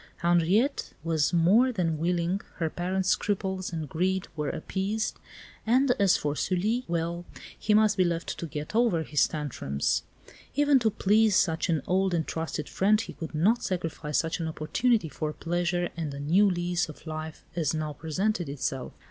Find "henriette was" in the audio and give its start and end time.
0.23-1.31